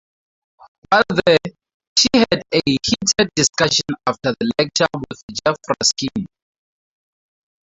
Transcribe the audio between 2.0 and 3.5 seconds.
had "a heated